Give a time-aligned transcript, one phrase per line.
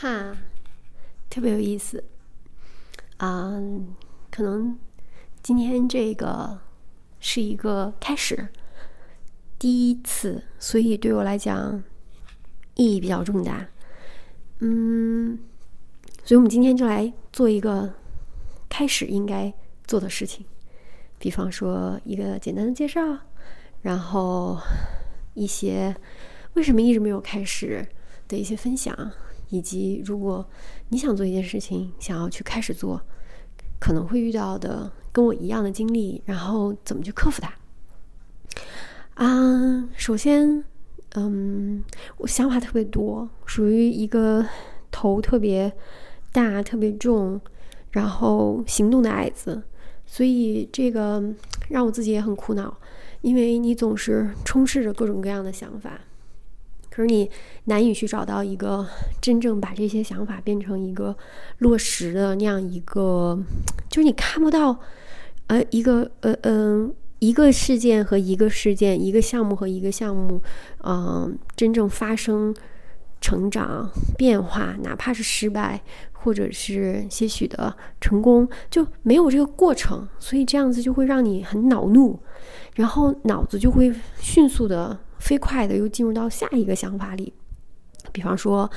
[0.00, 0.34] 哈，
[1.28, 2.02] 特别有意思。
[3.18, 3.52] 啊，
[4.30, 4.78] 可能
[5.42, 6.58] 今天这个
[7.18, 8.48] 是一个开始，
[9.58, 11.84] 第一次，所以对我来讲
[12.76, 13.68] 意义比较重大。
[14.60, 15.38] 嗯，
[16.24, 17.92] 所以我们今天就来做一个
[18.70, 19.52] 开始应该
[19.86, 20.46] 做的事情，
[21.18, 23.02] 比方说一个简单的介绍，
[23.82, 24.58] 然后
[25.34, 25.94] 一些
[26.54, 27.86] 为什么一直没有开始
[28.26, 29.12] 的一些分享。
[29.50, 30.48] 以及，如果
[30.88, 33.00] 你想做一件事情，想要去开始做，
[33.78, 37.52] 可能会遇到的跟我一样的经历，然后怎么去克服它？
[39.14, 40.64] 啊，首先，
[41.14, 41.84] 嗯，
[42.16, 44.46] 我想法特别多，属于一个
[44.90, 45.70] 头特别
[46.32, 47.40] 大、特别重，
[47.90, 49.62] 然后行动的矮子，
[50.06, 51.22] 所以这个
[51.68, 52.78] 让我自己也很苦恼，
[53.20, 56.00] 因为你总是充斥着各种各样的想法。
[57.00, 57.30] 可是你
[57.64, 58.86] 难以去找到一个
[59.22, 61.16] 真正把这些想法变成一个
[61.60, 63.42] 落实的那样一个，
[63.88, 64.78] 就是你看不到，
[65.46, 70.42] 呃，一个呃嗯，一个事件和一个事件，一个项目和一个项目，
[70.84, 72.54] 嗯，真正发生、
[73.18, 75.80] 成长、变化，哪怕是失败
[76.12, 82.20] 或者是些许的成功，就没有这个过程，所以这样子就会让你很恼怒，
[82.74, 84.98] 然后脑子就会迅速的。
[85.20, 87.32] 飞快的又进入到下一个想法里，
[88.10, 88.68] 比方说，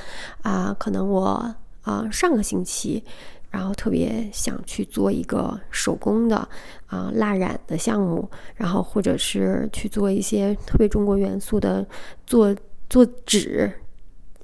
[0.42, 3.02] 啊，可能我啊上个星期，
[3.50, 6.46] 然后特别想去做一个手工的
[6.86, 11.84] 啊蜡染的项目，然后或者是去做一些特别中国元素的
[12.26, 12.54] 做
[12.90, 13.72] 做纸，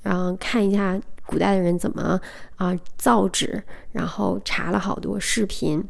[0.03, 2.19] 然后看一下古代的人怎么
[2.57, 5.85] 啊造纸，然后查了好多视频，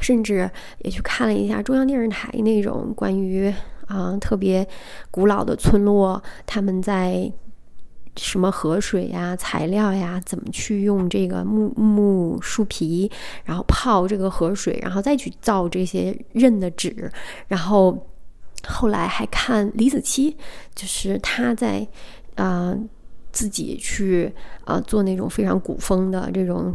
[0.00, 3.52] 甚至也去看了一下中央电视台那种关于。
[3.92, 4.66] 啊，特别
[5.10, 7.30] 古老的村落，他们在
[8.16, 13.10] 什么河水呀、材料呀，怎么去用这个木木树皮，
[13.44, 17.12] 然后泡这个河水，然后再去造这些刃的纸。
[17.48, 18.06] 然后
[18.66, 20.34] 后来还看李子柒，
[20.74, 21.86] 就是他在
[22.36, 22.74] 啊
[23.30, 24.32] 自己去
[24.64, 26.74] 啊做那种非常古风的这种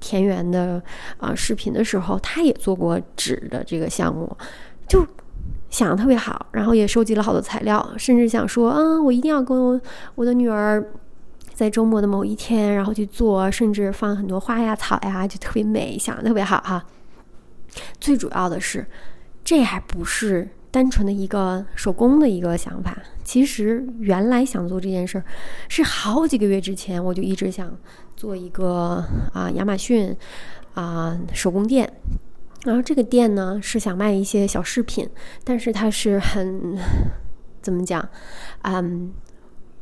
[0.00, 0.82] 田园的
[1.16, 4.36] 啊视频的时候，他也做过纸的这个项目，
[4.86, 5.06] 就。
[5.70, 9.80] 想的特别好，然后也收集了好多材料，甚至想说，嗯，我一定要跟
[10.14, 10.82] 我的女儿
[11.52, 16.84] 在周末的某一天，然后去做，甚至放很多花呀、草呀，就特别美，想的特别好哈。
[18.00, 18.86] 最主要的是，
[19.44, 22.96] 这还不是单纯的一个手工的一个想法。
[23.22, 25.24] 其实原来想做这件事儿，
[25.68, 27.70] 是好几个月之前我就一直想
[28.16, 29.04] 做一个
[29.34, 30.16] 啊亚马逊
[30.72, 31.92] 啊手工店。
[32.68, 35.08] 然后这个店呢是想卖一些小饰品，
[35.42, 36.76] 但是它是很
[37.62, 38.06] 怎么讲，
[38.60, 39.10] 嗯，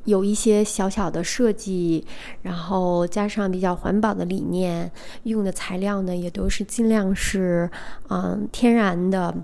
[0.05, 2.07] 有一些小小的设计，
[2.43, 4.89] 然后加上比较环保的理念，
[5.25, 7.69] 用的材料呢也都是尽量是
[8.09, 9.35] 嗯天然的。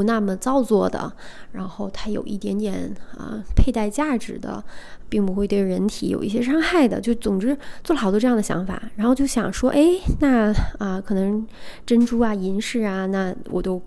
[0.00, 1.12] 不那么造作的，
[1.52, 4.64] 然后它有一点点啊佩戴价值的，
[5.10, 6.98] 并不会对人体有一些伤害的。
[6.98, 11.46] 就总之做了好多这样的想法，然后就想说，哎，那啊可能
[11.84, 13.78] 珍珠啊、银饰啊，那我都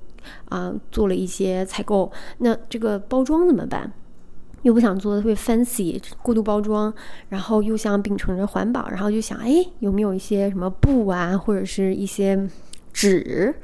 [0.50, 2.12] 啊做了一些采购。
[2.38, 3.92] 那这个包装怎么办？
[4.62, 6.94] 又不想做的特别 fancy 过度包装，
[7.30, 12.48] 然后又想秉承着环保，然后就想，哎，有没有一些什么布啊，或者是一些
[12.94, 13.56] 纸？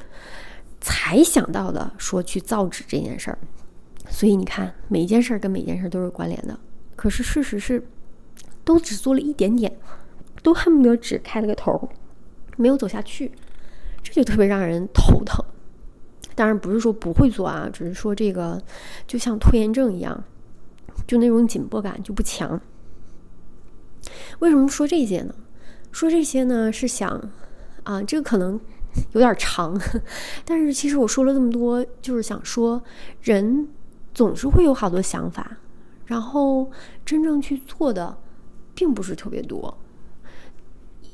[0.82, 3.38] 才想到的说去造纸这件事儿，
[4.10, 6.58] 所以你看每一件事儿跟每件事儿都是关联的。
[6.96, 7.86] 可是事实是，
[8.64, 9.78] 都只做了一点点，
[10.42, 11.90] 都恨不得只开了个头，
[12.58, 13.32] 没有走下去，
[14.02, 15.44] 这就特别让人头疼。
[16.36, 18.62] 当然不是说不会做啊，只是说这个
[19.06, 20.24] 就像拖延症一样，
[21.06, 22.60] 就那种紧迫感就不强。
[24.40, 25.36] 为什么说这些呢？
[25.92, 27.30] 说这些呢是想
[27.84, 28.60] 啊，这个可能。
[29.12, 29.80] 有点长，
[30.46, 32.82] 但是其实我说了这么多，就是想说，
[33.22, 33.68] 人
[34.14, 35.58] 总是会有好多想法，
[36.06, 36.70] 然后
[37.06, 38.18] 真正去做的
[38.74, 39.78] 并不是特别多。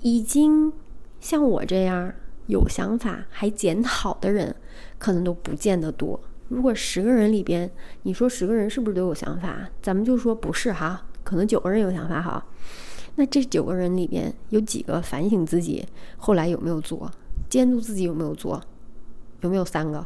[0.01, 0.72] 已经
[1.19, 2.13] 像我这样
[2.48, 4.56] 有想法还检讨的人，
[4.98, 6.19] 可能都不见得多。
[6.48, 7.69] 如果十个人里边，
[8.04, 9.68] 你说十个人是不是都有想法？
[9.81, 12.45] 咱们就说不是哈，可能九个人有想法哈。
[13.16, 15.83] 那这九个人里边有几个反省自己
[16.18, 17.10] 后来有没有做？
[17.50, 18.62] 监督自己有没有做，
[19.42, 20.06] 有没有三个？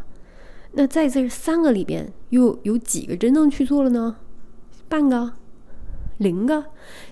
[0.73, 4.17] 那在这三个里边，又有几个真正去做了呢？
[4.87, 5.33] 半个、
[6.17, 6.65] 零个，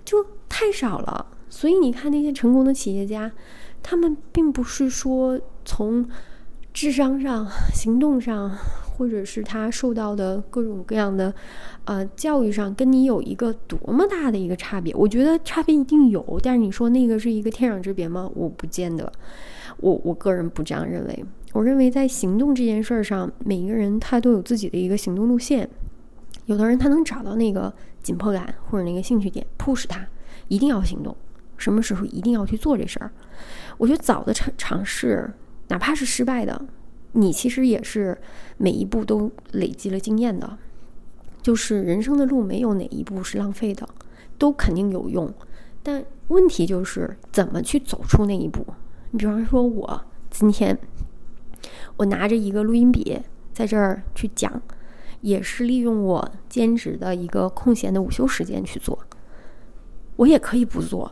[0.06, 1.28] 就太少了。
[1.50, 3.32] 所以你看那些成功的企业家，
[3.82, 6.08] 他们并不是说从
[6.74, 8.56] 智商上、行动上，
[8.98, 11.34] 或者是他受到的各种各样的
[11.86, 14.94] 呃教育上，跟你有一个多么大的一个差别？
[14.96, 18.30] 我觉得差别一定有，但是你说那个是一个天壤之别吗？
[18.34, 19.12] 我不见得，
[19.78, 21.26] 我我个人不这样认为。
[21.54, 25.70] 我认为在行动这件事儿上，每一个人他都有自己的一个行动路线。
[26.46, 30.06] 有的人他能找到那个紧迫感或者那个兴趣点，push 他
[30.48, 31.16] 一定要行动，
[31.58, 33.12] 什么时候一定要去做这事儿。
[33.78, 35.30] 我觉得早的尝尝试，
[35.68, 36.66] 哪怕是失败的，
[37.18, 38.18] 你其实也是
[38.58, 40.58] 每一步都累积了经验的。
[41.42, 43.88] 就是人生的路没有哪一步是浪费的，
[44.38, 45.34] 都肯定有用。
[45.84, 48.66] 但问题就是怎么去走出那一步。
[49.12, 50.78] 你比方说，我今天
[51.98, 53.22] 我拿着一个录音笔
[53.54, 54.62] 在这儿去讲。
[55.22, 59.00] 也是利用我兼职的一个空闲的午休时间去做，
[60.16, 61.12] 我也可以不做，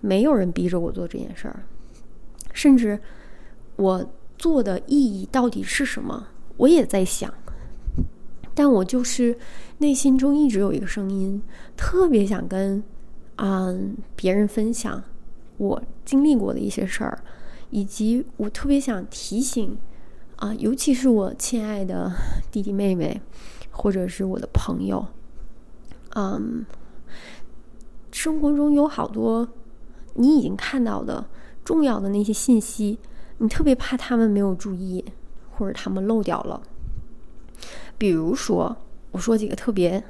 [0.00, 1.62] 没有人逼着我做这件事儿，
[2.52, 2.98] 甚至
[3.76, 4.04] 我
[4.40, 6.26] 做的意义到底是什么，
[6.56, 7.30] 我也在想，
[8.54, 9.36] 但我就是
[9.76, 11.42] 内心中一直有一个声音，
[11.76, 12.82] 特别想跟
[13.36, 15.04] 嗯别人分享
[15.58, 17.22] 我经历过的一些事儿，
[17.68, 19.76] 以及我特别想提醒。
[20.36, 22.10] 啊，尤其是我亲爱的
[22.50, 23.20] 弟弟妹妹，
[23.70, 25.06] 或者是我的朋友，
[26.14, 26.64] 嗯，
[28.10, 29.46] 生活中有好多
[30.14, 31.22] 你已经看到的
[31.62, 32.98] 重要的那些信息，
[33.40, 35.04] 你特别怕他们没有注意，
[35.50, 36.62] 或者他们漏掉了。
[37.96, 38.76] 比如说，
[39.10, 40.04] 我说几个特别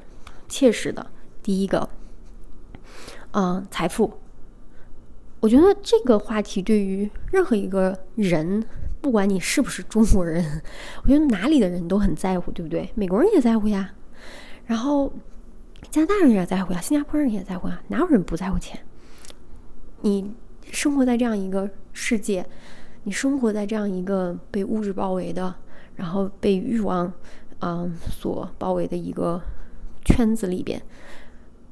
[0.49, 1.06] 切实的，
[1.43, 1.88] 第一个，
[3.31, 4.12] 嗯，财富。
[5.38, 8.65] 我觉得这个话题对于任何一个人。
[9.03, 10.61] 不管你是不是中国人，
[11.03, 12.91] 我觉得哪里的人都很在乎，对不对？
[12.94, 13.94] 美国人也在乎呀，
[14.67, 15.11] 然后
[15.88, 18.79] 加拿大人也在乎呀，新加坡人也在乎呀，哪有人不在乎钱？
[20.03, 20.35] 你
[20.71, 22.47] 生活在这样一个世界，
[23.05, 25.55] 你生活在这样一个被物质包围的，
[25.97, 27.12] 然后被欲望
[27.61, 29.41] 嗯所包围的一个
[30.05, 30.81] 圈子里边，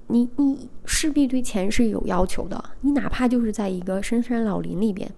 [0.08, 2.62] 你你势必对钱是有要求的。
[2.80, 5.10] 你哪怕就是在一个深山老林里边。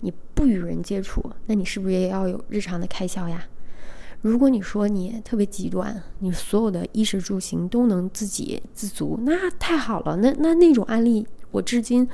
[0.00, 3.42] 你不与人接触，那你是不是也要有日常的开销呀？
[4.20, 10.16] 如果你说你特别极端，你所有的衣食住行都能自给自足，那太好了。
[10.16, 12.06] 那那那种案例，我至今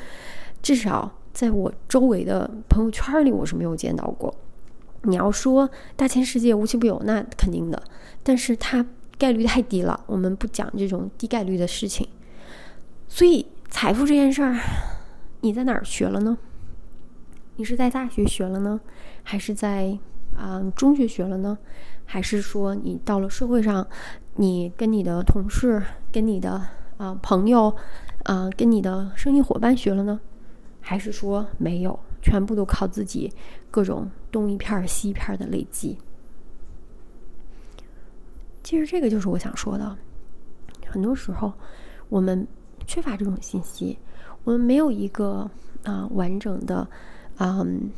[0.62, 4.34] 至少在我周围的朋友圈里，我是没有见到过。
[5.02, 7.82] 你要说大千世界无奇不有，那肯定的，
[8.22, 8.84] 但是它
[9.16, 9.98] 概率太低了。
[10.06, 12.06] 我们不讲这种低概率的事情。
[13.08, 14.56] 所以财富这件事儿，
[15.40, 16.36] 你在哪儿学了呢？
[17.56, 18.80] 你是在大学学了呢，
[19.22, 19.98] 还是在
[20.36, 21.58] 啊中学学了呢？
[22.04, 23.86] 还是说你到了社会上，
[24.36, 26.60] 你跟你的同事、跟你的
[26.96, 27.74] 啊朋友、
[28.24, 30.20] 啊跟你的生意伙伴学了呢？
[30.80, 33.32] 还是说没有，全部都靠自己
[33.70, 35.98] 各种东一片西一片的累积？
[38.62, 39.96] 其实这个就是我想说的，
[40.86, 41.52] 很多时候
[42.08, 42.46] 我们
[42.86, 43.98] 缺乏这种信息，
[44.44, 45.50] 我们没有一个
[45.84, 46.88] 啊完整的。
[47.42, 47.90] 嗯，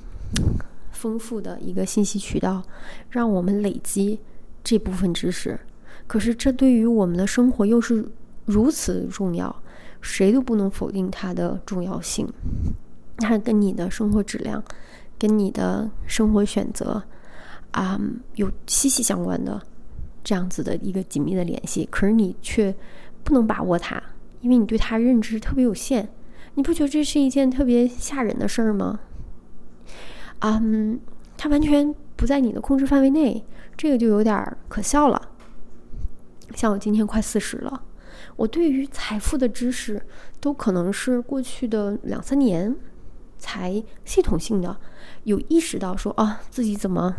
[0.92, 2.62] 丰富的一个信息渠道，
[3.10, 4.20] 让我们累积
[4.62, 5.58] 这部分知识。
[6.06, 8.08] 可是，这对于我们的生活又是
[8.44, 9.61] 如此重要，
[10.00, 12.26] 谁都不能否定它的重要性。
[13.18, 14.62] 它跟你的生活质量、
[15.18, 17.02] 跟你的生活选择
[17.70, 18.00] 啊，
[18.34, 19.60] 有息息相关的
[20.24, 21.88] 这样子的一个紧密的联系。
[21.90, 22.74] 可是，你却
[23.22, 24.02] 不能把握它，
[24.40, 26.08] 因为你对它认知特别有限。
[26.54, 29.00] 你不觉得这是一件特别吓人的事儿吗？
[30.40, 30.98] 嗯，
[31.36, 33.44] 它完全不在你的控制范围内，
[33.76, 35.30] 这个就有点可笑了。
[36.54, 37.82] 像我今天快四十了，
[38.36, 40.00] 我对于财富的知识
[40.40, 42.74] 都可能是过去的两三年
[43.38, 44.76] 才系统性的
[45.24, 47.14] 有意识到，说啊自己怎么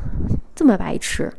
[0.55, 1.31] 这么白痴，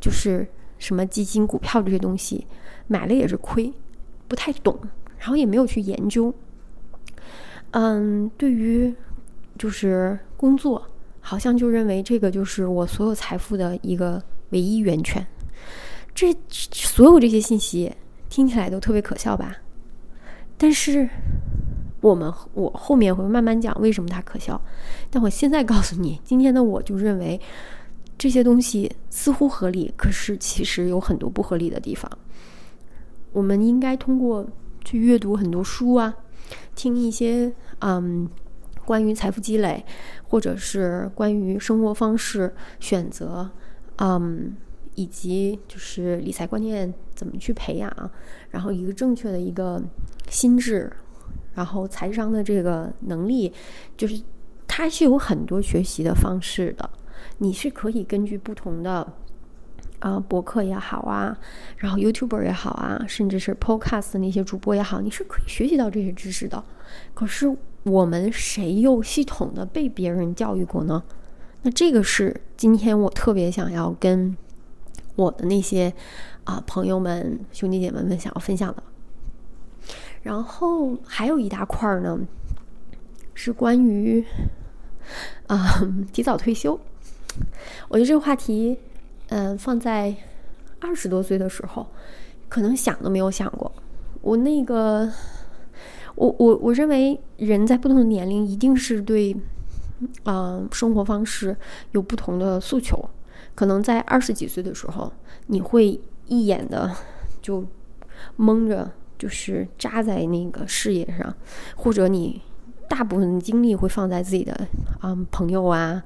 [0.00, 0.46] 就是
[0.78, 2.46] 什么基金、股票这些东西
[2.86, 3.72] 买了也是亏，
[4.28, 4.78] 不太懂，
[5.18, 6.34] 然后也没有去研究。
[7.72, 8.94] 嗯，对于
[9.58, 10.86] 就是工作。
[11.22, 15.24] 好像就认为这个就是我所有财富的一个唯一源泉，
[16.14, 17.92] 这所有这些信息
[18.30, 19.54] 听起来都特别可笑吧？
[20.56, 21.06] 但是
[22.00, 24.58] 我们我后面会慢慢讲为什么它可笑。
[25.10, 27.38] 但我现在告诉你，今天的我就认为
[28.16, 32.10] 这些东西似乎合理，可是其实有很多不合理的地方。
[33.32, 34.48] 我们应该通过
[34.82, 36.14] 去阅读很多书啊，
[36.74, 38.26] 听一些嗯。
[38.82, 39.84] 关于财富积累，
[40.24, 43.48] 或者是关于生活方式选择，
[43.98, 44.56] 嗯，
[45.00, 47.90] 以及就是理财观念怎么去培养，
[48.50, 49.82] 然后一个正确的一个
[50.28, 50.92] 心智，
[51.54, 53.50] 然后财商的这个能力，
[53.96, 54.20] 就是
[54.68, 56.90] 它是有很多学习的方式的，
[57.38, 59.10] 你是可以根据不同的
[60.00, 61.34] 啊，博客也好啊，
[61.78, 66.62] 然后 YouTuber 也好啊，甚至是 Podcast 那些主播也好，你是可以学习到这些知识的。
[67.14, 71.02] 可是我们谁又系统的被别人教育过呢？
[71.62, 74.36] 那这个是今天我特别想要跟
[75.16, 75.92] 我的那些
[76.44, 78.82] 啊朋友们、兄弟姐妹们想要分享的。
[80.22, 82.18] 然后还有一大块儿呢，
[83.34, 84.24] 是关于
[85.46, 86.78] 啊提早退休。
[87.88, 88.78] 我觉得这个话题。
[89.32, 90.12] 嗯，放在
[90.80, 91.86] 二十多岁的时候，
[92.48, 93.70] 可能想都没有想过。
[94.22, 95.08] 我那个，
[96.16, 99.36] 我我我认为人在不同的年龄，一定是对，
[100.24, 101.56] 嗯，生活方式
[101.92, 103.08] 有不同的诉求。
[103.60, 105.12] 可能在二十几岁的时候，
[105.48, 106.96] 你会一眼的
[107.42, 107.62] 就
[108.36, 111.34] 蒙着，就是扎在那个事业上，
[111.76, 112.40] 或者你
[112.88, 114.66] 大部分精力会放在自己的
[115.00, 116.02] 啊朋友啊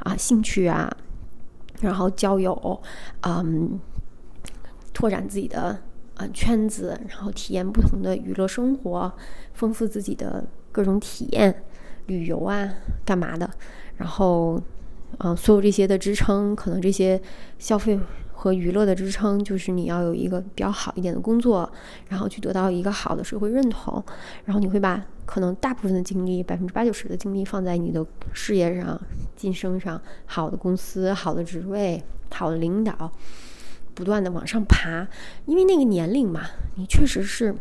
[0.00, 0.94] 啊兴趣啊。
[1.80, 2.82] 然后交友，
[3.22, 3.80] 嗯，
[4.92, 5.80] 拓展自己的
[6.14, 9.10] 啊圈子，然后体验不同的娱乐生活，
[9.54, 11.64] 丰富自己的各种体验，
[12.04, 12.70] 旅游啊，
[13.06, 13.48] 干嘛的？
[13.96, 14.62] 然后，
[15.16, 17.20] 啊，所有这些的支撑，可能这些
[17.58, 17.98] 消费
[18.32, 21.68] 和娱乐的支撑，就是你要有一个比较好一点的工作，
[22.08, 24.04] 然后去得到一个好的社会认同，
[24.44, 29.00] 然后你会把可能大部分的精力，百分之八九十的精力放在你的事业上。
[29.38, 33.12] 晋升上好的公司、好的职位、好的领导，
[33.94, 35.06] 不断的往上爬，
[35.46, 36.40] 因为那个年龄嘛，
[36.74, 37.54] 你确实是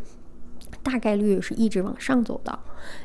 [0.82, 2.58] 大概率是一直往上走的。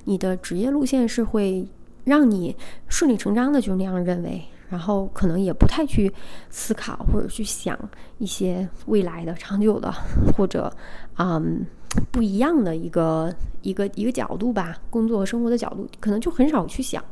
[0.04, 1.68] 你的职业路线是会
[2.04, 2.56] 让你
[2.88, 6.12] 顺理成章的就那样认为，然后可能也不太去
[6.50, 7.78] 思考或者去想
[8.18, 9.92] 一些未来的长久的
[10.36, 10.72] 或者
[11.18, 11.64] 嗯
[12.10, 17.04] 不一样的一个一个一个角度吧，工作和生活的角度，可能就很少去想。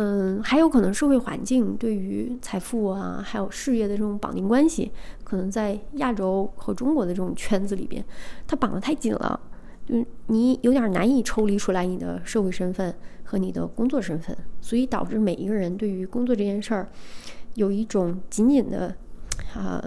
[0.00, 4.92] 嗯，还有可能社会环境对于财富啊，还有事业的这种绑定关系，
[5.24, 8.04] 可能在亚洲和中国的这种圈子里边，
[8.46, 9.40] 它绑得太紧了，
[9.88, 16.88] 就你有点难以抽离出来你的社会身份和你的工作身份，所以导致每一个人对于工作这件事儿，
[17.54, 18.94] 有一种紧紧的
[19.54, 19.82] 啊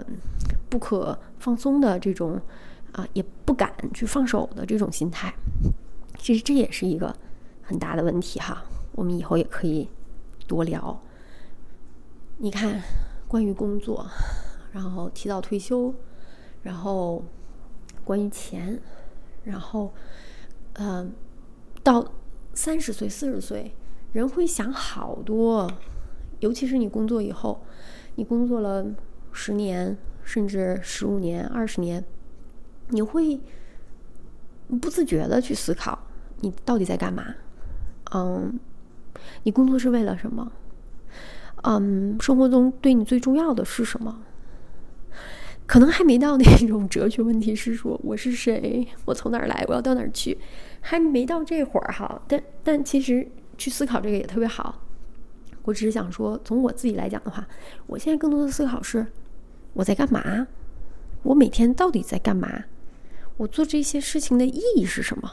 [0.68, 2.40] 不可放松的这种
[2.90, 5.32] 啊也不敢去放手的这种心态，
[6.18, 7.14] 其实这也是一个
[7.62, 8.64] 很大的问题哈，
[8.96, 9.88] 我们以后也可以。
[10.44, 11.00] 多聊，
[12.38, 12.82] 你看，
[13.26, 14.04] 关于工作，
[14.72, 15.94] 然后提早退休，
[16.62, 17.24] 然后
[18.04, 18.78] 关于钱，
[19.44, 19.92] 然后，
[20.74, 21.12] 嗯，
[21.82, 22.12] 到
[22.54, 23.74] 三十岁、四十岁，
[24.12, 25.70] 人会想好多，
[26.40, 27.64] 尤其是你工作以后，
[28.16, 28.86] 你工作了
[29.32, 32.04] 十年，甚至十五年、二十年，
[32.88, 33.40] 你会
[34.80, 35.98] 不自觉的去思考，
[36.40, 37.34] 你到底在干嘛？
[38.14, 38.58] 嗯。
[39.44, 40.50] 你工作是为了什么？
[41.62, 44.20] 嗯，生活中对你最重要的是什么？
[45.72, 50.36] 可能还没到那种哲学问题，是说我是谁，我从哪儿来，我要到哪儿去，
[50.82, 52.20] 还没到这会儿哈。
[52.28, 53.26] 但但其实
[53.56, 54.82] 去思考这个也特别好。
[55.62, 57.48] 我只是想说，从我自己来讲的话，
[57.86, 59.06] 我现在更多的思考是
[59.72, 60.46] 我在干嘛？
[61.22, 62.64] 我每天到底在干嘛？
[63.38, 65.30] 我做这些事情的意义是什么？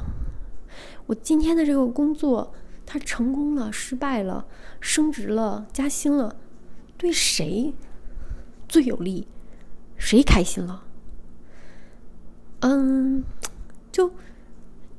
[1.07, 2.53] 我今天的这个工作。
[2.85, 4.47] 它成功了，失败了，
[4.79, 6.37] 升职了，加薪了，
[6.97, 7.73] 对谁
[8.69, 9.27] 最有利？
[9.99, 10.83] 谁开心了？
[12.61, 13.23] 嗯，
[13.91, 14.11] 就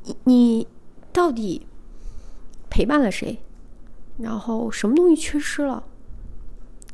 [0.04, 0.68] 你你
[1.12, 1.66] 到底
[2.70, 3.42] 陪伴了谁？
[4.18, 5.82] 然后什么东西缺失了？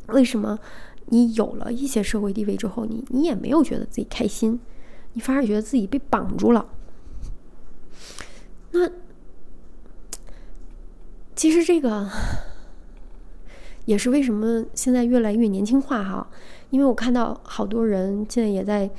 [0.07, 0.59] 为什么
[1.07, 4.59] 你有了一些社会地位之后，你你也没有觉得自己开心？
[5.13, 6.69] 你反而觉得自己被绑住了？
[8.71, 8.91] 那？
[11.35, 12.11] 其实这个
[13.87, 16.28] 也是为什么现在越来越年轻化哈，
[16.71, 18.90] 因为我看到好多人现在也在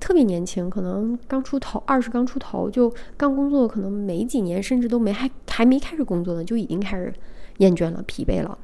[0.00, 7.14] 特别年轻，可能刚出头，二十刚出头就刚工作，可能没几年，甚至都没还还没开始工作呢，就已经开始
[7.58, 8.58] 厌倦了、疲惫了。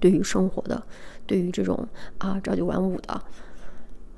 [0.00, 0.82] 对于生活的，
[1.26, 1.86] 对于这种
[2.18, 3.20] 啊朝九晚五的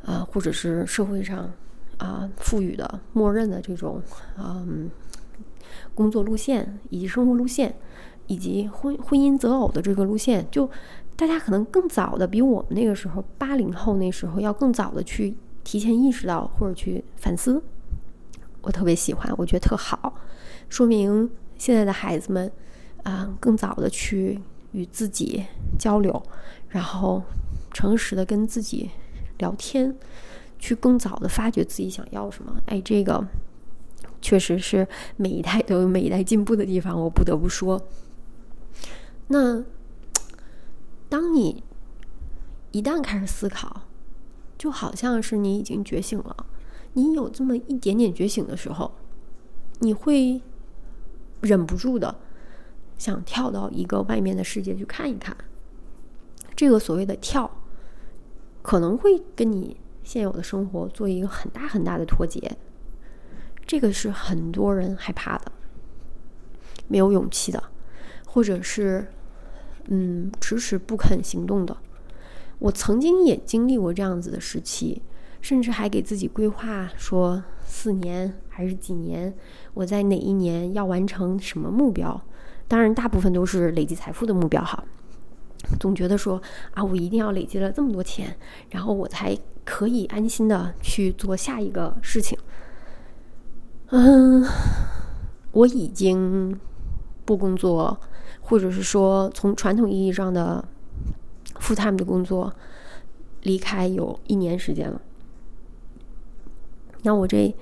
[0.05, 1.51] 啊，或者是社会上
[1.97, 4.01] 啊赋予的、默认的这种
[4.39, 4.91] 嗯
[5.95, 7.75] 工作路线以及生活路线。
[8.31, 10.71] 以及婚婚姻择偶的这个路线，就
[11.17, 15.35] 大家可能更早的，比我们那个时候八零后那时候要更早的去
[15.65, 17.61] 提前意识到或者去反思。
[18.63, 20.15] 我特别喜欢，我觉得特好，
[20.69, 22.49] 说明现在的孩子们
[23.03, 25.45] 啊，更早的去与自己
[25.77, 26.23] 交流，
[26.69, 27.21] 然后
[27.73, 28.91] 诚实的跟自己
[29.39, 29.93] 聊天，
[30.61, 32.63] 去更早的发掘自己想要什么。
[32.67, 33.27] 哎，这个
[34.23, 37.81] 确实是每一代都有每一代进步的地方，我不得不说。
[39.33, 39.65] 那，
[41.09, 41.63] 当你
[42.73, 43.83] 一旦开始思考，
[44.59, 46.47] 就好像是你已经觉醒了。
[46.95, 48.93] 你有这么一点点觉醒的时候，
[49.79, 50.43] 你会
[51.43, 52.17] 忍不住的
[52.99, 55.37] 想跳到一个外面的世界去看一看。
[56.57, 57.49] 这个所谓的跳，
[58.63, 62.59] 可能会跟你现有的生活做一个很大很大的脱节。
[63.65, 65.53] 这个是很多人害怕的，
[66.89, 67.63] 没有勇气的，
[68.27, 69.07] 或者是
[69.91, 71.77] 嗯迟迟不肯行动的。
[72.59, 75.03] 我曾经也经历过这样子的时期。
[75.43, 79.35] 甚至还给自己规划说四年还是几年，
[79.73, 82.23] 我在哪一年要完成什么目标？
[82.69, 84.85] 当然，大部分都是累积财富的目标哈。
[85.79, 86.39] 总觉得说
[86.75, 88.37] 啊，我一定要累积了这么多钱，
[88.69, 92.39] 然后我才可以安心的去做下一个事情。
[93.93, 94.45] 嗯，
[95.53, 96.55] 我已经
[97.25, 97.99] 不工作，
[98.51, 100.69] 或者是说从传统意义上的
[101.61, 102.53] full time 的工作
[103.43, 105.01] 离开有一年时间了。
[107.05, 107.55] 那我这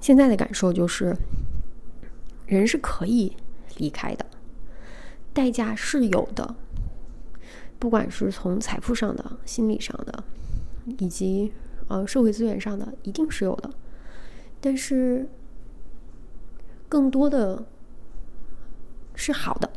[0.00, 1.16] 现在的感受就是，
[2.46, 3.36] 人是可以
[3.78, 4.24] 离开的，
[5.32, 6.54] 代价是有的，
[7.80, 10.22] 不管是从财富上的、心理上的，
[10.98, 11.52] 以及
[11.88, 13.68] 呃社会资源上的，一定是有的。
[14.60, 15.28] 但是，
[16.88, 17.64] 更多的
[19.16, 19.68] 是好的，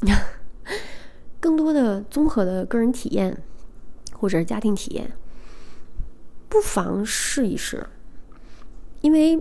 [1.40, 3.42] 更多的综合的个人体验
[4.12, 5.12] 或者是家庭体验，
[6.48, 7.86] 不妨试一试。
[9.00, 9.40] 因为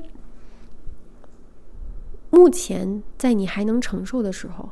[2.29, 4.69] 目前在你还能承受的时候，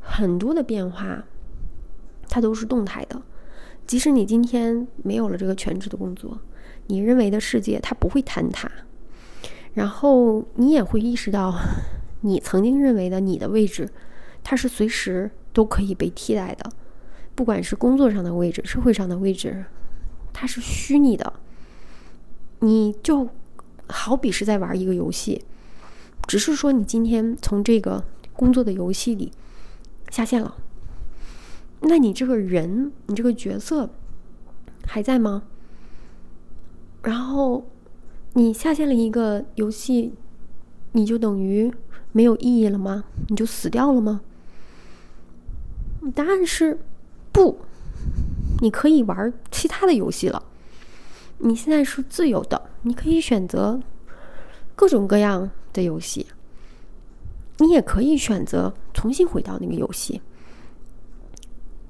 [0.00, 1.24] 很多的变化
[2.28, 3.20] 它都是动态的。
[3.86, 6.38] 即使你今天没有了这个全职的工作，
[6.86, 8.70] 你认为的世界它不会坍塌，
[9.74, 11.54] 然后你也会意识到，
[12.20, 13.90] 你曾经认为的你的位置，
[14.42, 16.70] 它是随时都可以被替代的。
[17.34, 19.64] 不管是工作上的位置、社会上的位置，
[20.32, 21.32] 它是虚拟的，
[22.60, 23.28] 你就。
[23.88, 25.44] 好比是在玩一个游戏，
[26.26, 29.30] 只是说你今天从这个工作的游戏里
[30.08, 30.56] 下线了，
[31.80, 33.90] 那你这个人，你这个角色
[34.86, 35.42] 还在吗？
[37.02, 37.68] 然后
[38.32, 40.14] 你下线了一个游戏，
[40.92, 41.70] 你就等于
[42.12, 43.04] 没有意义了吗？
[43.28, 44.22] 你就死掉了吗？
[46.10, 46.78] 答案是
[47.30, 47.60] 不，
[48.60, 50.42] 你可以玩其他的游戏了。
[51.38, 52.70] 你现在是自由的。
[52.82, 53.80] 你可以选择
[54.74, 56.26] 各种各样的游戏，
[57.58, 60.20] 你也可以选择重新回到那个游戏。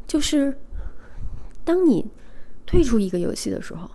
[0.07, 0.59] 就是
[1.65, 2.05] 当你
[2.67, 3.91] 退出一个游戏的时候，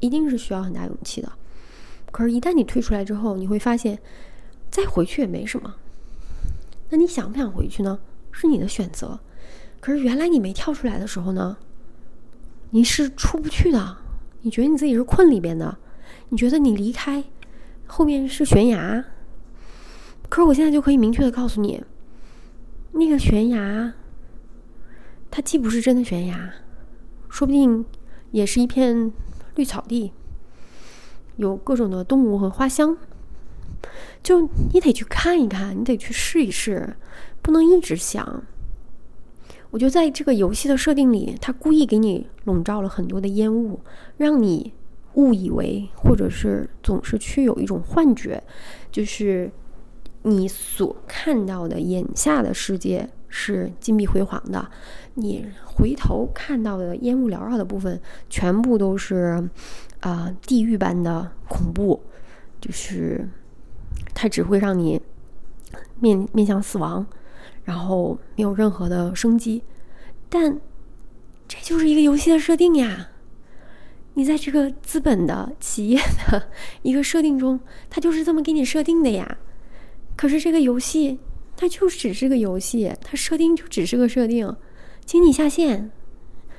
[0.00, 1.32] 一定是需要很大勇气的。
[2.12, 3.98] 可是，一旦你退出来之后，你会发现
[4.70, 5.76] 再回去也没什么。
[6.90, 7.98] 那你想不想回去呢？
[8.30, 9.18] 是你的选择。
[9.80, 11.56] 可是，原来你没跳出来的时候呢，
[12.70, 13.96] 你是出不去的。
[14.42, 15.76] 你觉得你自己是困里边的。
[16.28, 17.24] 你觉得你离开
[17.86, 19.04] 后面是悬崖，
[20.28, 21.82] 可是我现在就可以明确的告诉你，
[22.92, 23.92] 那个悬崖，
[25.30, 26.52] 它既不是真的悬崖，
[27.28, 27.84] 说不定
[28.30, 29.12] 也是一片
[29.56, 30.12] 绿草地，
[31.36, 32.96] 有各种的动物和花香。
[34.22, 36.96] 就你得去看一看，你得去试一试，
[37.42, 38.42] 不能一直想。
[39.70, 43.80] 我觉得在这个游戏的设定里，它故意给你笼罩了很多的烟雾，
[44.16, 44.72] 让你。
[45.14, 48.40] 误以为，或者是总是去有一种幻觉，
[48.92, 49.50] 就是
[50.22, 54.70] 你所看到的眼下的世界是金碧辉煌的，
[55.14, 59.50] 你回头看到的烟雾缭绕的部分，全部都是
[59.98, 62.00] 啊地狱般的恐怖，
[62.60, 63.28] 就是
[64.14, 65.02] 它只会让你
[65.98, 67.04] 面面向死亡，
[67.70, 69.62] 然后没有任何的生机。
[70.28, 70.58] 但
[71.46, 73.10] 这就是一个游戏的设定呀。
[74.14, 76.50] 你在这个资本的企业的
[76.82, 79.38] 一个设定中，它就是这么给你设定的呀。
[80.16, 81.20] 可是这个游戏，
[81.56, 84.56] 它就只是个游戏，它设定就只是个设定，
[85.06, 85.92] 请你下线，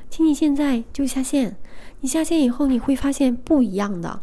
[0.09, 1.57] 请你现在就下线。
[1.99, 4.21] 你下线以后，你会发现不一样的。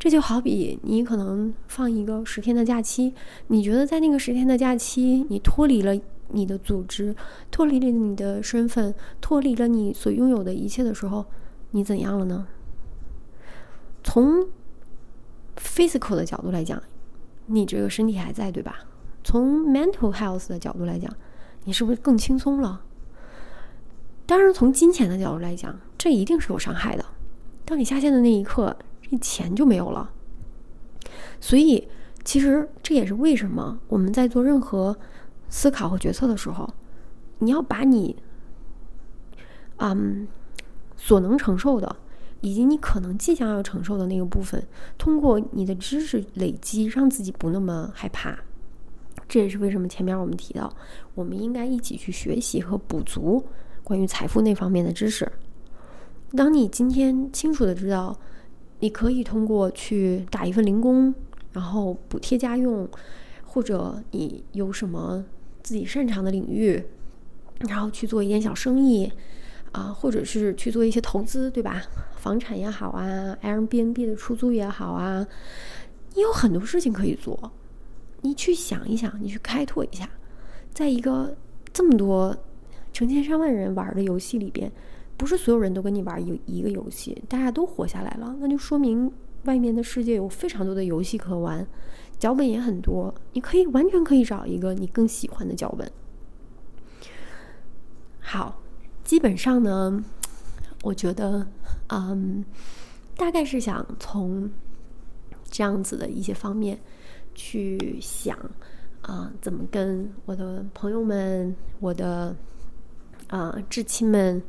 [0.00, 3.14] 这就好比你可能放一个十天的假期，
[3.48, 5.92] 你觉得在那个十天的假期，你脱离了
[6.28, 7.14] 你的组织，
[7.50, 11.26] 脱离了你的身份，脱离了你所拥有的一切的时候。
[11.72, 12.48] 你怎样了呢？
[14.02, 14.48] 从
[15.56, 16.82] physical 的角度来讲，
[17.46, 18.80] 你这个身体还在，对吧？
[19.22, 21.14] 从 mental health 的角度来讲，
[21.64, 22.82] 你是不是更轻松了？
[24.26, 27.04] 当然，从金钱的角度来讲，这一定是有伤害的。
[27.64, 28.76] 当你下线的那一刻，
[29.10, 30.10] 这钱就没有了。
[31.40, 31.88] 所以，
[32.24, 34.96] 其实这也是为什么我们在做任何
[35.48, 36.72] 思考和决策的时候，
[37.38, 38.16] 你要把你，
[39.78, 40.28] 嗯。
[41.02, 41.96] 所能承受的，
[42.42, 44.62] 以及你可能即将要承受的那个部分，
[44.98, 48.38] 通过你的知识累积，让自己不那么害怕。
[49.26, 50.70] 这也是为什么前面我们提到，
[51.14, 53.42] 我们应该一起去学习和补足
[53.82, 55.32] 关于财富那方面的知识。
[56.36, 58.14] 当你今天清楚的知道，
[58.80, 61.14] 你可以通过去打一份零工，
[61.52, 62.88] 然后补贴家用，
[63.44, 65.24] 或者你有什么
[65.62, 66.82] 自己擅长的领域，
[67.60, 69.10] 然后去做一点小生意，
[69.72, 71.82] 啊，或者是去做一些投资，对吧？
[72.16, 75.26] 房产也好啊，Airbnb 的出租也好啊，
[76.14, 77.52] 你有很多事情可以做。
[78.22, 80.08] 你去想一想，你去开拓一下，
[80.74, 81.36] 在一个
[81.72, 82.36] 这么多
[82.92, 84.70] 成千上万人玩的游戏里边，
[85.20, 89.12] 不是所有人都跟你玩一一个游戏，大家都活下来了，那就说明
[89.44, 91.66] 外面的世界有非常多的游戏可玩，
[92.18, 95.92] 脚本也很多，你可以完全可以找一个你更喜欢的脚本。
[98.18, 98.62] 好，
[99.04, 100.02] 基本上呢，
[100.82, 101.46] 我觉得，
[101.88, 102.42] 嗯，
[103.14, 104.50] 大概是想从
[105.44, 106.80] 这样子的一些方面。
[107.32, 108.36] 去想
[109.02, 112.36] 啊，怎么跟我的朋友们、我的
[113.28, 114.42] 啊至亲们、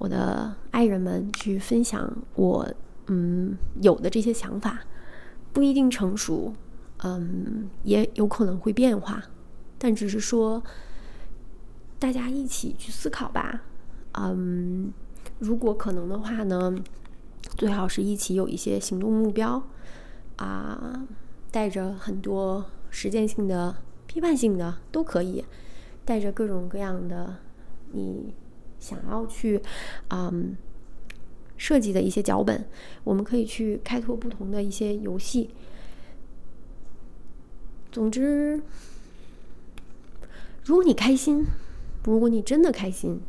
[0.00, 2.66] 我的爱人们去分享我
[3.08, 4.80] 嗯有的这些想法，
[5.52, 6.54] 不一定成熟，
[7.04, 9.22] 嗯，也有可能会变化，
[9.76, 10.64] 但只是说
[11.98, 13.60] 大家一起去思考吧，
[14.12, 14.90] 嗯，
[15.38, 16.74] 如果可能的话呢，
[17.58, 19.62] 最好是一起有一些行动目标
[20.36, 21.06] 啊。
[21.52, 23.74] 带着很多实践性的、
[24.06, 25.44] 批判性的都可以，
[26.04, 27.38] 带着各种各样的
[27.90, 28.32] 你
[28.80, 29.62] 想要去
[30.08, 30.56] 嗯
[31.56, 32.66] 设计的一些脚本，
[33.04, 35.50] 我们可以去开拓不同的一些游戏。
[37.92, 38.60] 总之，
[40.64, 41.46] 如果你开心，
[42.04, 43.20] 如果你真的开心，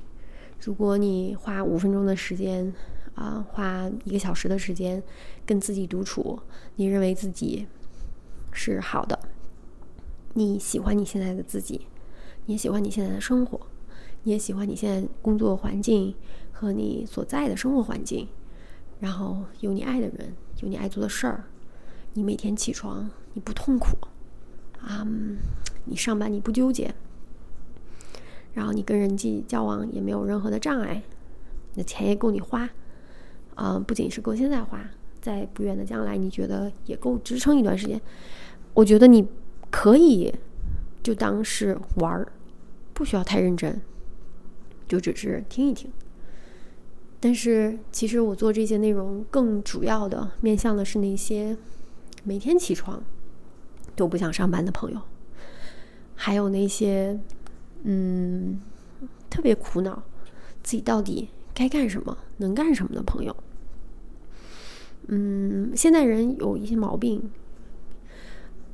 [0.62, 2.74] 如果你花五分钟的时间
[3.14, 5.04] 啊，花一个小时的时间
[5.46, 6.40] 跟自己独处，
[6.78, 7.68] 你认为自己。
[8.54, 9.18] 是好的，
[10.34, 11.88] 你喜欢你现在的自己，
[12.48, 13.58] 你也喜欢你现在的生活，
[14.24, 16.14] 你也喜欢你现在工作环境
[16.52, 18.28] 和你所在的生活环境，
[19.00, 21.46] 然后有你爱的人，有你爱做的事儿，
[22.14, 23.98] 你每天起床你不痛苦，
[24.80, 25.08] 啊，
[25.86, 26.94] 你上班你不纠结，
[28.54, 31.02] 然后你跟人际交往也没有任何的障碍，
[31.74, 32.70] 你的钱也够你花，
[33.56, 34.80] 啊，不仅是够现在花。
[35.22, 38.02] 在不远的将来，你觉得也够支撑一段时间？
[38.74, 39.28] 我觉得你
[39.70, 40.34] 可以
[41.04, 42.32] 就当是玩儿，
[42.92, 43.80] 不需要太认真，
[45.00, 45.92] 就只是听一听。
[47.20, 51.56] 但是，其实我做这些内容更主要的面向的是那些
[52.24, 53.04] 每天起床
[53.96, 55.00] 都不想上班的朋友，
[56.16, 57.20] 还有那些
[57.84, 58.60] 嗯
[59.30, 60.02] 特别苦恼
[60.64, 63.36] 自己到底该干什么、能干什么的朋友。
[65.08, 67.30] 嗯，现代人有一些毛病。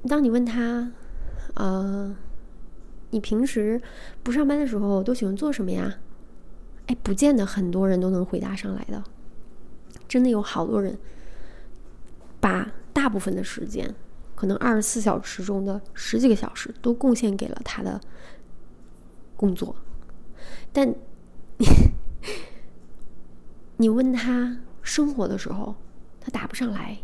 [0.07, 0.93] 当你问他，
[1.55, 2.15] 呃，
[3.09, 3.81] 你平时
[4.23, 5.97] 不上班的时候都喜欢做什么呀？
[6.87, 9.03] 哎，不见得很多人都能回答上来的。
[10.07, 10.97] 真的有好多人，
[12.39, 13.93] 把大部分的时间，
[14.35, 17.99] 可能二十四小时中的十几个小时，都贡献给了他的
[19.35, 19.75] 工作。
[20.71, 20.95] 但
[23.77, 25.75] 你问他生活的时候，
[26.21, 26.99] 他答不上来，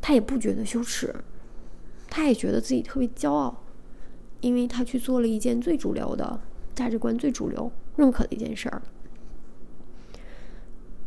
[0.00, 1.12] 他也不觉得羞耻，
[2.08, 3.64] 他也觉得自己特别骄傲，
[4.40, 6.38] 因为他去做了一件最主流的
[6.76, 8.82] 价值观、最主流认可的一件事儿。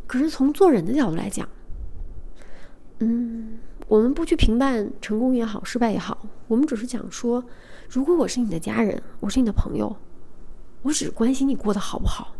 [0.06, 1.48] 可是从做人的角度来讲，
[2.98, 7.44] 嗯，我们不去评判成功也好、失败也好，我们只是讲说，
[7.88, 9.96] 如果我是你的家人，我是你的朋友，
[10.82, 12.34] 我只关心你过得好不好，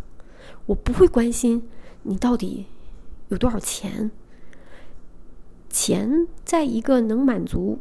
[0.66, 1.68] 我不会关心
[2.02, 2.66] 你到底
[3.28, 4.10] 有多少钱。
[5.68, 7.78] 钱在一个能满足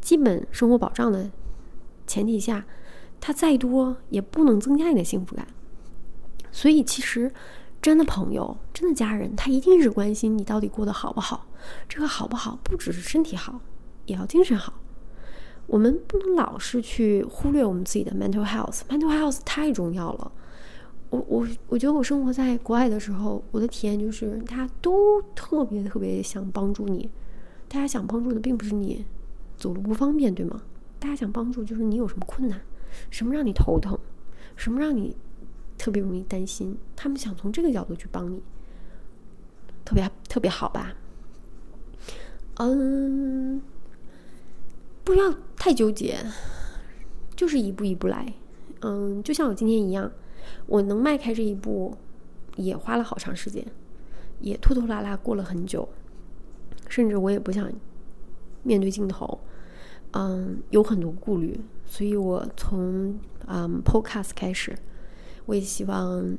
[0.00, 1.30] 基本生活保障的
[2.06, 2.64] 前提下，
[3.20, 5.46] 它再多也不能增加你的幸福感。
[6.58, 7.32] 所以，其实
[7.80, 11.46] 真的朋友、真的家人，他一定是关心你到底过得好不好。
[11.88, 13.60] 这个好不好，不只是身体好，
[14.06, 14.72] 也要精神好。
[15.68, 20.32] 我们不能老是去忽略我们自己的 mental health，mental health 太重要了。
[21.10, 27.08] 我我我觉得我生活在国外的时候，我的体验就是，大家都特别特别想帮助你。
[27.68, 29.06] 大家想帮助的并不是你
[29.56, 30.60] 走路不方便，对吗？
[30.98, 32.60] 大家想帮助就是你有什么困难，
[33.10, 33.96] 什么让你头疼，
[34.56, 35.16] 什么让你
[35.78, 38.42] 特别容易担心，他们想从这个角度去帮你，
[39.84, 40.94] 特别特别好吧？
[42.56, 43.62] 嗯，
[45.04, 46.18] 不要太纠结，
[47.36, 48.34] 就是一步一步来。
[48.80, 50.10] 嗯，就像我今天一样。
[50.66, 51.96] 我能迈开这一步，
[52.56, 53.64] 也花了好长时间，
[54.40, 55.86] 也拖拖拉拉过了很久，
[56.88, 57.70] 甚至我也不想
[58.62, 59.38] 面对镜头，
[60.12, 64.74] 嗯，有很多顾虑，所以我从嗯 Podcast 开始，
[65.48, 66.36] 我也希望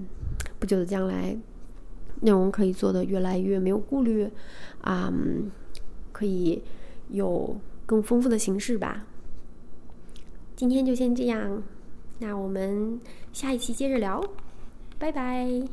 [0.60, 1.36] 不久的将来
[2.22, 4.30] 内容可以做的越来越没有顾虑，
[4.82, 5.12] 啊，
[6.12, 6.62] 可以
[7.10, 9.08] 有更丰富的形式吧。
[10.56, 11.64] 今天就先这样，
[12.20, 13.00] 那我们
[13.34, 14.24] 下一期接着聊，
[15.00, 15.64] 拜拜。